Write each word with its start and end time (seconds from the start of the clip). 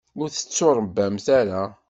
Ur 0.21 0.27
tettuṛebbamt 0.29 1.27
ara. 1.39 1.63